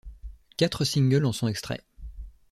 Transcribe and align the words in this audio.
Quatre 0.57 0.83
singles 0.83 1.25
en 1.27 1.31
sont 1.31 1.47
extraits. 1.47 1.85